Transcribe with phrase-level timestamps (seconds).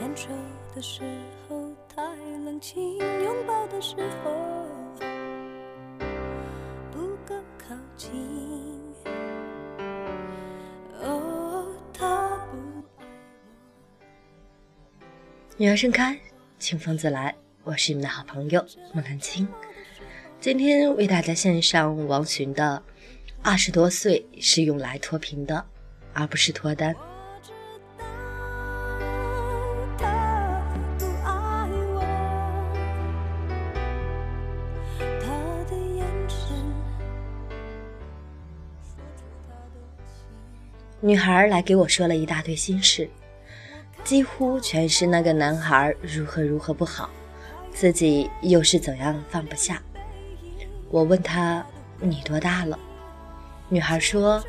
[0.00, 0.28] 牵手
[0.74, 1.02] 的时
[1.46, 2.02] 候太
[2.42, 4.66] 冷清，拥抱的时候
[6.90, 8.10] 不够靠近。
[11.02, 12.56] 哦，他不
[12.96, 13.06] 爱我。
[15.58, 16.18] 女儿盛开，
[16.58, 17.36] 清风自来。
[17.62, 18.64] 我是你们的好朋友
[18.94, 19.46] 孟兰青，
[20.40, 22.82] 今天为大家献上王洵的
[23.42, 25.62] 《二十多岁是用来脱贫的，
[26.14, 26.94] 而不是脱单》。
[41.02, 43.08] 女孩来给我说了一大堆心事，
[44.04, 47.08] 几乎全是那个男孩如何如何不好，
[47.72, 49.82] 自己又是怎样放不下。
[50.90, 51.64] 我问她
[52.00, 52.78] ：“你多大了？”
[53.70, 54.44] 女孩说：“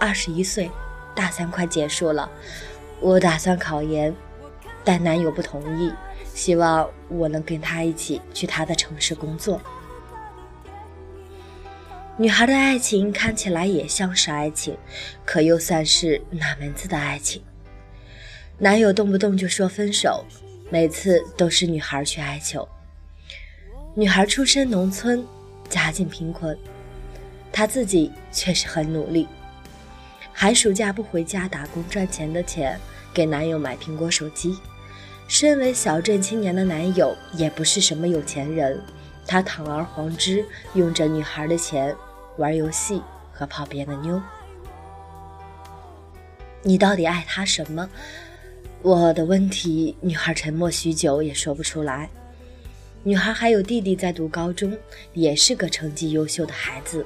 [0.00, 0.70] 二十一岁，
[1.14, 2.30] 大三快结束了，
[2.98, 4.14] 我打算考研，
[4.82, 5.92] 但男友不同意，
[6.32, 9.60] 希望我能跟他一起去他的城市工作。”
[12.20, 14.76] 女孩的爱情看起来也像是爱情，
[15.24, 17.40] 可又算是哪门子的爱情？
[18.58, 20.24] 男友动不动就说分手，
[20.68, 22.68] 每次都是女孩去哀求。
[23.94, 25.24] 女孩出身农村，
[25.68, 26.58] 家境贫困，
[27.52, 29.28] 她自己却是很努力。
[30.32, 32.76] 寒暑假不回家打工赚钱的钱，
[33.14, 34.58] 给男友买苹果手机。
[35.28, 38.80] 身为小镇青年的男友也不是什么有钱人，
[39.24, 41.94] 他堂而皇之用着女孩的钱
[42.38, 44.20] 玩游戏和泡别的妞。
[46.62, 47.88] 你到底爱他什么？
[48.82, 52.08] 我的问题，女孩沉默许久也说不出来。
[53.02, 54.76] 女孩还有弟弟在读高中，
[55.12, 57.04] 也是个成绩优秀的孩子。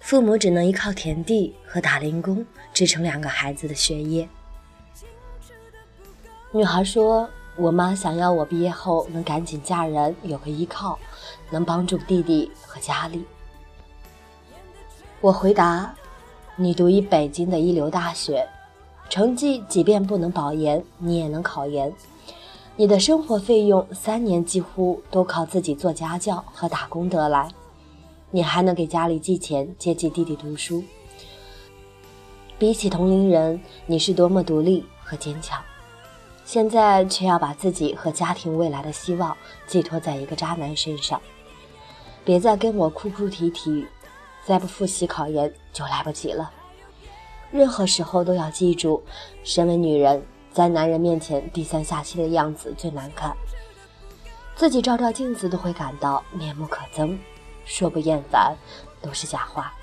[0.00, 4.28] 父母只能依靠田地和打零工支撑两个孩子的学业。
[6.52, 10.98] 女孩说：“我妈想要我毕业后能赶紧嫁人，有个依靠，
[11.50, 13.24] 能帮助弟弟和家里。”
[15.22, 15.94] 我回答
[16.56, 18.46] ：“你读一北京的一流大学，
[19.08, 21.92] 成绩即便不能保研，你也能考研。
[22.76, 27.48] 你的生活费用三年几乎都靠自己做家教和打工得来，
[28.30, 30.84] 你还能给家里寄钱接济弟弟读书。
[32.58, 35.58] 比起同龄人，你是多么独立和坚强，
[36.46, 39.36] 现在却要把自己和家庭未来的希望
[39.66, 41.20] 寄托在一个渣男身上。
[42.24, 43.86] 别再跟我哭哭啼啼。”
[44.46, 46.52] 再不复习考研就来不及了。
[47.50, 49.02] 任何时候都要记住，
[49.42, 53.36] 身为女人，在男人面前低三下气的样子最难看，
[54.54, 57.18] 自己照照镜子都会感到面目可憎，
[57.64, 58.54] 说不厌烦
[59.02, 59.74] 都是假话。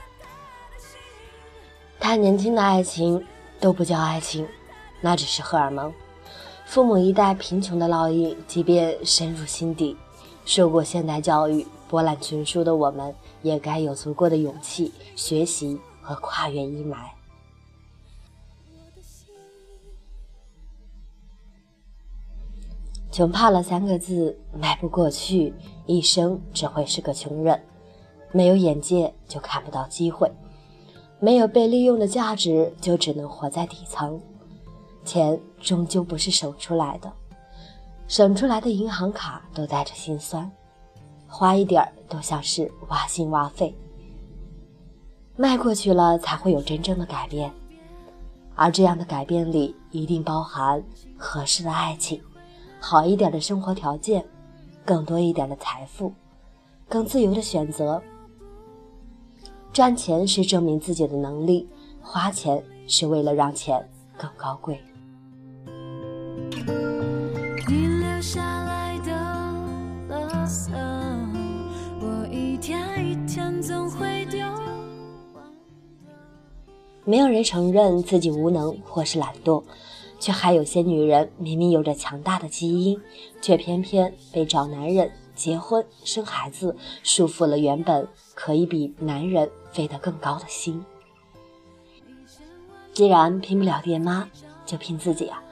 [1.99, 3.21] 太年轻的爱情
[3.59, 4.47] 都不叫爱情，
[5.01, 5.93] 那只是荷尔蒙。
[6.73, 9.95] 父母一代贫穷的烙印，即便深入心底，
[10.43, 11.63] 受过现代教育。
[11.87, 13.13] 博览群书的我们，
[13.43, 16.95] 也该有足够的勇气学习和跨越阴霾。
[23.11, 25.53] 穷怕了三个字迈不过去，
[25.85, 27.61] 一生只会是个穷人。
[28.31, 30.31] 没有眼界就看不到机会，
[31.19, 34.19] 没有被利用的价值就只能活在底层。
[35.03, 37.11] 钱终究不是省出来的，
[38.07, 40.49] 省出来的银行卡都带着心酸。
[41.27, 43.75] 花一点儿都像是挖心挖肺，
[45.35, 47.51] 迈过去了才会有真正的改变，
[48.55, 50.83] 而这样的改变里一定包含
[51.17, 52.21] 合适的爱情，
[52.79, 54.23] 好一点的生活条件，
[54.85, 56.13] 更多一点的财富，
[56.87, 57.99] 更自由的选择。
[59.71, 61.67] 赚钱是证明自己的能力，
[61.99, 64.79] 花钱是为了让钱更高贵。
[77.13, 79.61] 没有人承认自己无能或是懒惰，
[80.19, 82.99] 却还有些女人明明有着强大的基因，
[83.39, 90.83] 却偏偏被找男人、结婚、生孩子束缚了原本可以比男人飞得更高的心。
[92.93, 94.27] 既然拼不了爹妈，
[94.65, 95.43] 就拼自己啊！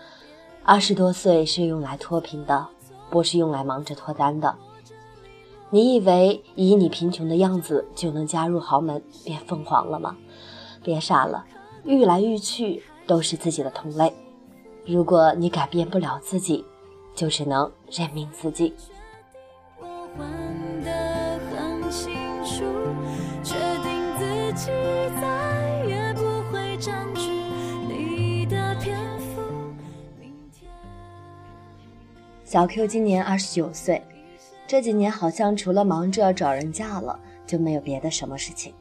[0.63, 2.67] 二十多岁是用来脱贫的，
[3.11, 4.55] 不是用来忙着脱单的。
[5.69, 10.17] 你以为以你贫穷的样子就能加入豪门变凤凰了吗？
[10.83, 11.45] 别傻了，
[11.83, 14.13] 遇来遇去都是自己的同类。
[14.85, 16.65] 如果你改变不了自己，
[17.15, 18.73] 就只能认命自己。
[32.43, 34.03] 小 Q 今年二十九岁，
[34.67, 37.17] 这几年好像除了忙着找人嫁了，
[37.47, 38.73] 就没有别的什么事情。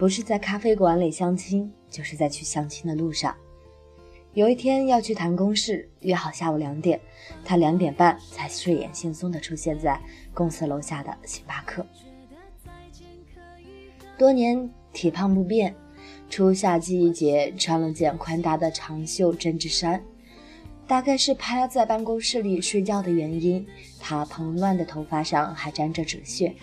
[0.00, 3.36] 不是在咖啡馆里相亲，就是在去相亲的路上。
[4.32, 6.98] 有一天要去谈公事，约好下午两点，
[7.44, 10.00] 他两点半才睡眼惺忪地出现在
[10.32, 11.84] 公司楼下的星巴克。
[14.16, 15.74] 多年体胖不变，
[16.30, 20.02] 初夏季节穿了件宽大的长袖针织衫。
[20.86, 23.66] 大概是趴在办公室里睡觉的原因，
[23.98, 26.54] 他蓬乱的头发上还沾着纸屑。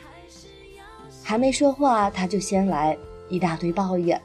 [1.21, 2.97] 还没说话，他就先来
[3.29, 4.21] 一大堆抱怨：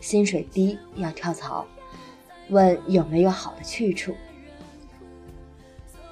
[0.00, 1.66] 薪水低，要跳槽，
[2.48, 4.14] 问有没有好的去处。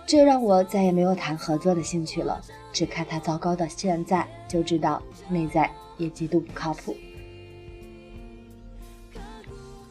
[0.06, 2.40] 这让我再也没有谈合作的兴趣了。
[2.72, 6.96] 只看他糟糕的现在，就知道内在也极度不靠谱。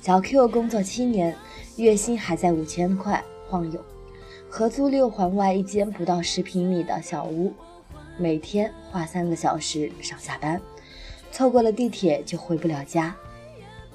[0.02, 1.36] 小 Q 工作七年，
[1.76, 3.24] 月薪还在五千块。
[3.50, 3.84] 晃悠，
[4.50, 7.52] 合租六环外一间不到十平米的小屋，
[8.18, 10.62] 每天花三个小时上下班，
[11.32, 13.16] 错过了地铁就回不了家。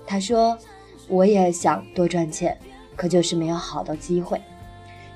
[0.06, 0.58] 他说
[1.08, 2.56] ：“我也想多赚钱，
[2.96, 4.40] 可就是没有好的机会。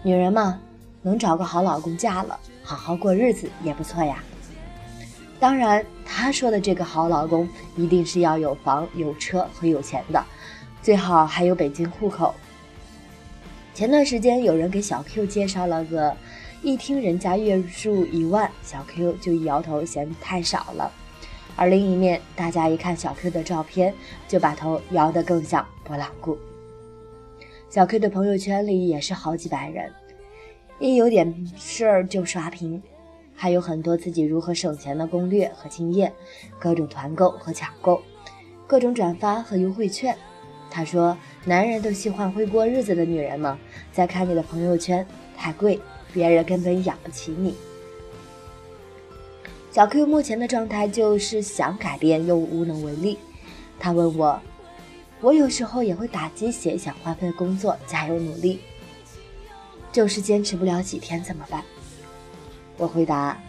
[0.02, 0.60] 女人嘛，
[1.02, 4.22] 能找个好老公嫁了，好好过日子也不错呀。
[5.38, 10.24] 当然，他说的这个好老公一定是要有房有车和有钱的，
[10.82, 12.34] 最好还有北京户口。”
[13.74, 16.16] 前段时间有人给小 Q 介绍了个，
[16.62, 20.90] 一听人家月入一万，小 Q 就一摇头嫌太少了。
[21.58, 23.92] 而另一面，大家一看小 Q 的照片，
[24.28, 26.38] 就把头摇得更像拨浪鼓。
[27.68, 29.92] 小 Q 的朋友圈里也是好几百人，
[30.78, 32.80] 一有点事儿就刷屏，
[33.34, 36.12] 还有很多自己如何省钱的攻略和经验，
[36.60, 38.00] 各种团购和抢购，
[38.64, 40.16] 各种转发和优惠券。
[40.70, 43.58] 他说：“男人都喜欢会过日子的女人吗？
[43.90, 45.04] 再看你的朋友圈，
[45.36, 45.80] 太贵，
[46.12, 47.56] 别人根本养不起你。”
[49.78, 53.16] 小 Q 目前的状态就是想改变又无能为力。
[53.78, 54.42] 他问我
[55.22, 58.58] ：“我有时候也会打鸡血，想换份工作，加油努力，
[59.92, 61.62] 就是坚持不了几天，怎么办？”
[62.76, 63.40] 我回答：“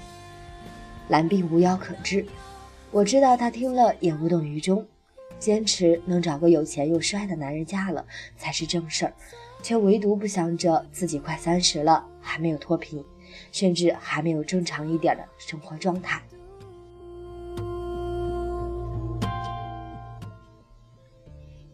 [1.09, 2.23] 蓝病无药可治。”
[2.93, 4.85] 我知道他听了也无动于衷。
[5.39, 8.05] 坚持能找个有钱又帅的男人嫁了
[8.37, 9.13] 才是正事儿，
[9.63, 13.03] 却唯独不想着自己快三十了还没有脱贫，
[13.51, 16.23] 甚至还没有正常一点的生活状态。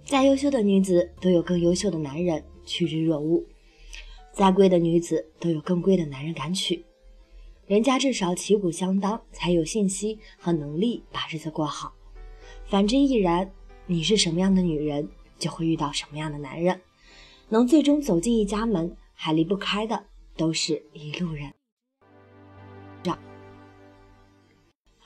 [0.04, 3.44] 再优秀的女子都有更优秀的男人趋之若鹜，
[4.31, 6.86] 再贵的女子都有更贵的男人敢娶，
[7.66, 11.94] 人家至少旗鼓相当，才有信心和能力把日子过好。
[12.66, 13.52] 反之亦然。
[13.88, 15.07] 你是什么样的女人，
[15.38, 16.81] 就会遇到什么样的男人。
[17.50, 21.54] 能最终走进一家门，还离不开的都是一路人。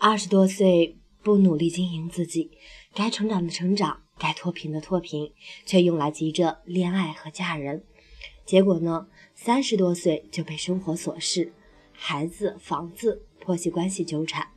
[0.01, 2.51] 二十多岁不努力经营自己，
[2.95, 5.33] 该成长的成长，该脱贫的脱贫，
[5.65, 7.83] 却用来急着恋爱和嫁人。
[8.45, 9.07] 结果呢？
[9.35, 11.51] 三十多岁就被生活琐事、
[11.91, 14.47] 孩子、房子、婆媳关系纠缠，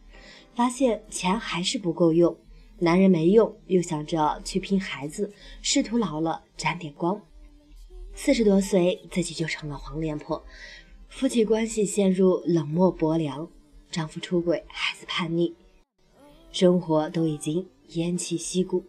[0.54, 2.36] 发现钱还是不够用。
[2.78, 7.20] 男人没用，又想着去拼孩子，试图老了沾点光。
[8.14, 10.44] 四十多岁，自己就成了黄脸婆，
[11.08, 13.48] 夫妻关系陷入冷漠薄凉，
[13.90, 15.54] 丈夫出轨，孩子叛逆，
[16.52, 18.84] 生活都已经偃旗息鼓。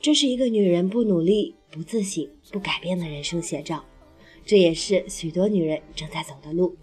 [0.00, 3.84] 这是一个女人不努力、不自省、不改变的人生写照，
[4.44, 6.76] 这也是许多女人正在走的路。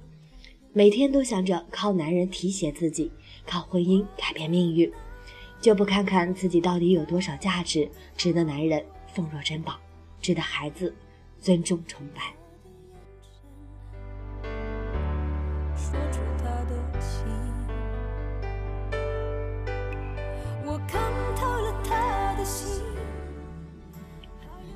[0.74, 3.12] 每天都想着靠男人提携自己。
[3.44, 4.90] 靠婚姻改变命运，
[5.60, 9.80] 就不看看自己到底有多少价值，值得男人奉若珍宝，
[10.22, 10.96] 值得孩子
[11.40, 12.34] 尊重崇拜。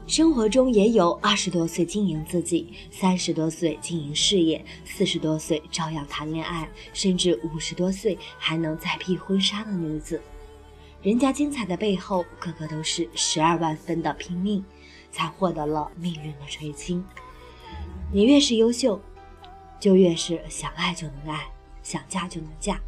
[0.08, 10.22] 生活中也有二十多岁经营自己，三十多岁经营事业，四十多岁照样谈恋爱，甚至五十多岁还能再披婚纱的女子。
[11.06, 14.66] 人家精彩的背后，个个都是十二万分的拼命，
[15.12, 17.06] 才获得了命运的垂青。
[18.12, 19.00] 你越是优秀，
[19.80, 21.48] 就越是想爱就能爱，
[21.84, 22.82] 想嫁就能嫁。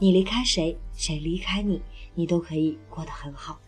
[0.00, 1.80] 你离开谁，谁离开你，
[2.16, 3.60] 你都可以过得很好，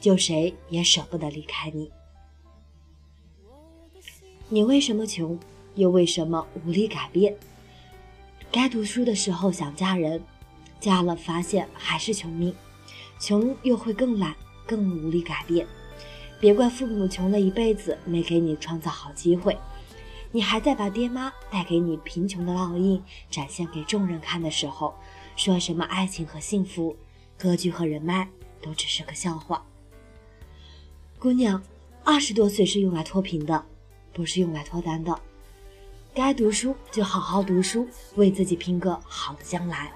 [0.00, 1.88] 就谁也舍不得离开你。
[4.48, 5.38] 你为什么穷，
[5.76, 7.36] 又为什么无力改变？
[8.50, 10.20] 该读书的时候想嫁人，
[10.80, 12.52] 嫁了发现还是穷命，
[13.20, 14.34] 穷又会更懒，
[14.66, 15.66] 更无力改变。
[16.40, 19.56] 别怪父母穷了一辈子没给你创造好机会，
[20.32, 24.94] 你还在把爹妈带给你贫穷的烙印展现给众人看的时候，
[25.36, 26.96] 说什么爱情和幸福、
[27.36, 28.26] 格局和人脉，
[28.62, 29.62] 都只是个笑话。
[31.18, 31.62] 姑娘，
[32.02, 33.62] 二十多岁是用来脱贫的，
[34.14, 35.20] 不是用来脱单的。
[36.14, 37.86] 该读书就好好读书，
[38.16, 39.92] 为自己拼个好的将来；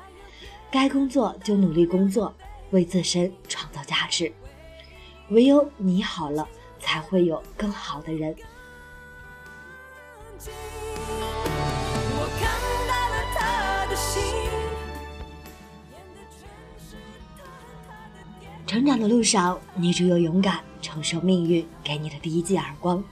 [0.71, 2.35] 该工作就努力工作，
[2.75, 4.33] 为自身创造价值。
[5.29, 6.47] 唯有你好了，
[6.81, 8.35] 才会有更好的人。
[18.67, 23.03] 成长的路上，你只有勇敢承受命运给你的第一记耳光，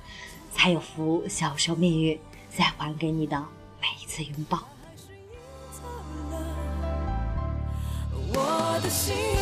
[0.52, 2.18] 才有福享受命运
[2.50, 3.38] 再还给你的
[3.80, 4.58] 每一次拥抱。
[8.34, 9.41] 我的心。